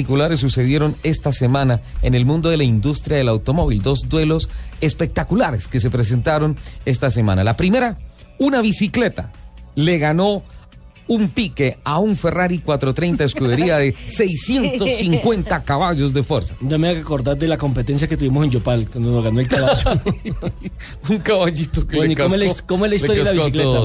Particulares 0.00 0.40
sucedieron 0.40 0.96
esta 1.02 1.30
semana 1.30 1.82
en 2.00 2.14
el 2.14 2.24
mundo 2.24 2.48
de 2.48 2.56
la 2.56 2.64
industria 2.64 3.18
del 3.18 3.28
automóvil. 3.28 3.82
Dos 3.82 4.08
duelos 4.08 4.48
espectaculares 4.80 5.68
que 5.68 5.78
se 5.78 5.90
presentaron 5.90 6.56
esta 6.86 7.10
semana. 7.10 7.44
La 7.44 7.54
primera, 7.54 7.98
una 8.38 8.62
bicicleta 8.62 9.30
le 9.74 9.98
ganó 9.98 10.42
un 11.06 11.28
pique 11.28 11.76
a 11.84 11.98
un 11.98 12.16
Ferrari 12.16 12.60
430 12.60 13.24
escudería 13.24 13.76
de 13.76 13.94
650 14.08 15.64
caballos 15.64 16.14
de 16.14 16.22
fuerza. 16.22 16.54
Ya 16.62 16.78
me 16.78 16.88
acordar 16.96 17.36
de 17.36 17.46
la 17.46 17.58
competencia 17.58 18.08
que 18.08 18.16
tuvimos 18.16 18.44
en 18.46 18.52
Yopal, 18.52 18.88
cuando 18.90 19.10
nos 19.12 19.22
ganó 19.24 19.40
el 19.40 19.48
caballo. 19.48 20.00
un 21.10 21.18
caballito 21.18 21.86
que 21.86 21.96
Bueno, 21.96 22.08
le 22.08 22.12
¿y 22.14 22.16
cómo 22.16 22.34
es 22.36 22.40
la 22.40 22.46
cascó- 22.46 22.66
cómo 22.66 22.84
es 22.86 22.90
la 22.90 22.92
le 22.92 22.96
historia 22.96 23.24
de 23.24 23.34
la 23.34 23.44
bicicleta? 23.44 23.78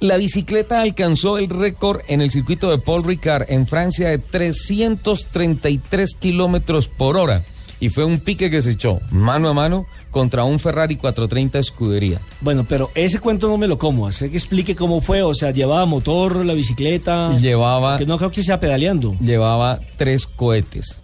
La 0.00 0.16
bicicleta 0.16 0.80
alcanzó 0.80 1.38
el 1.38 1.48
récord 1.48 2.02
en 2.06 2.20
el 2.20 2.30
circuito 2.30 2.70
de 2.70 2.78
Paul 2.78 3.02
Ricard 3.02 3.46
en 3.48 3.66
Francia 3.66 4.08
de 4.08 4.18
333 4.18 6.14
kilómetros 6.14 6.86
por 6.86 7.16
hora. 7.16 7.42
Y 7.80 7.88
fue 7.88 8.04
un 8.04 8.20
pique 8.20 8.48
que 8.48 8.62
se 8.62 8.72
echó 8.72 9.00
mano 9.10 9.48
a 9.48 9.54
mano 9.54 9.86
contra 10.12 10.44
un 10.44 10.60
Ferrari 10.60 10.94
430 10.96 11.58
escudería. 11.58 12.20
bueno, 12.40 12.64
pero 12.68 12.90
ese 12.94 13.18
cuento 13.18 13.48
no 13.48 13.58
me 13.58 13.66
lo 13.66 13.76
como. 13.76 14.06
Hace 14.06 14.30
que 14.30 14.36
explique 14.36 14.76
cómo 14.76 15.00
fue. 15.00 15.22
O 15.22 15.34
sea, 15.34 15.50
llevaba 15.50 15.84
motor, 15.84 16.44
la 16.44 16.54
bicicleta. 16.54 17.36
Llevaba 17.36 17.98
Que 17.98 18.06
no 18.06 18.18
creo 18.18 18.30
que 18.30 18.42
sea 18.44 18.60
pedaleando. 18.60 19.16
llevaba 19.20 19.80
tres 19.96 20.26
cohetes 20.26 21.02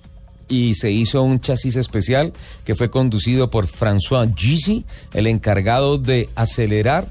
y 0.48 0.74
se 0.74 0.92
hizo 0.92 1.22
un 1.22 1.40
chasis 1.40 1.74
especial 1.76 2.32
que 2.64 2.74
fue 2.74 2.90
conducido 2.90 3.50
por 3.50 3.66
François 3.66 4.32
Gizy, 4.36 4.84
el 5.14 5.26
encargado 5.26 5.98
de 5.98 6.28
acelerar 6.34 7.08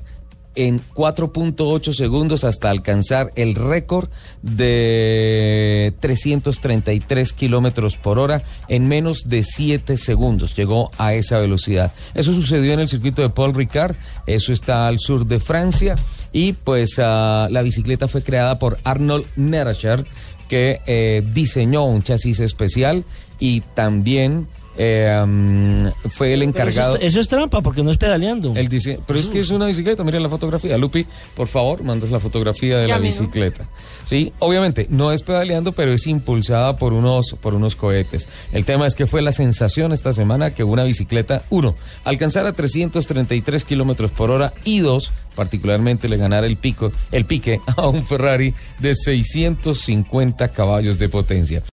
en 0.56 0.80
4.8 0.94 1.94
segundos 1.94 2.44
hasta 2.44 2.70
alcanzar 2.70 3.28
el 3.36 3.56
récord 3.56 4.10
de 4.42 5.94
333 6.00 7.34
kilómetros 7.34 7.98
por 7.98 8.20
hora 8.20 8.44
en 8.68 8.88
menos 8.88 9.24
de 9.28 9.44
7 9.44 9.98
segundos. 9.98 10.56
Llegó 10.56 10.92
a 10.98 11.14
esa 11.14 11.38
velocidad. 11.38 11.94
Eso 12.14 12.34
sucedió 12.34 12.74
en 12.74 12.80
el 12.80 12.90
circuito 12.90 13.22
de 13.22 13.30
Paul 13.30 13.54
Ricard. 13.54 13.96
Eso 14.28 14.54
está 14.54 14.88
al 14.88 15.00
sur 15.00 15.26
de 15.26 15.40
Francia. 15.40 15.96
Y 16.32 16.54
pues 16.54 17.00
ah, 17.00 17.48
la 17.50 17.62
bicicleta 17.62 18.08
fue 18.08 18.24
creada 18.24 18.58
por 18.58 18.78
Arnold 18.84 19.26
Neracher, 19.36 20.06
que 20.48 20.82
eh, 20.86 21.24
diseñó 21.34 21.86
un 21.86 22.04
chasis 22.04 22.40
especial 22.40 23.06
y 23.40 23.62
también 23.62 24.48
eh, 24.78 25.22
mm, 25.26 26.10
fue 26.10 26.34
el 26.34 26.42
eso, 26.42 26.50
encargado. 26.50 26.96
es, 26.98 27.04
eso 27.04 27.20
es 27.20 27.28
trampa 27.28 27.62
porque 27.62 27.84
no 27.84 27.92
es 27.92 27.98
pedaleando. 27.98 28.54
El 28.56 28.70
dise- 28.70 29.00
pero 29.06 29.20
es 29.20 29.30
que 29.30 29.40
es 29.40 29.50
una 29.50 29.68
bicicleta, 29.68 30.04
miren 30.04 30.24
la 30.24 30.30
fotografía. 30.30 30.78
Lupi, 30.78 31.06
por 31.36 31.48
favor, 31.48 31.84
mandas 31.84 32.10
la 32.12 32.20
fotografía 32.20 32.78
de 32.80 32.88
la 32.88 32.96
bicicleta. 33.00 33.68
Sí, 34.06 34.34
obviamente 34.40 34.88
no 34.90 35.12
es 35.12 35.24
pedaleando, 35.24 35.72
pero 35.72 35.92
es 35.94 36.08
impulsada 36.08 36.76
por 36.76 36.94
unos, 36.94 37.36
por 37.42 37.54
unos 37.54 37.76
cohetes. 37.76 38.28
El 38.52 38.66
tema 38.66 38.86
es 38.88 38.96
que 38.96 39.06
fue 39.08 39.22
la 39.22 39.32
sensación 39.32 39.94
esta 39.94 40.14
semana 40.14 40.52
que 40.54 40.64
una 40.64 40.84
bicicleta, 40.84 41.44
uno, 41.50 41.76
alcanzara 42.04 42.52
333 42.54 43.64
kilómetros 43.66 44.12
por 44.12 44.30
hora 44.32 44.54
y 44.66 44.80
dos, 44.80 45.12
particularmente 45.36 46.08
le 46.10 46.18
ganara 46.18 46.46
el 46.48 46.58
pico, 46.58 46.92
el 47.12 47.26
pique 47.26 47.60
a 47.78 47.88
un 47.88 48.06
Ferrari 48.06 48.54
de 48.80 48.94
650 48.96 50.50
caballos 50.50 51.00
de 51.00 51.10
potencia. 51.10 51.64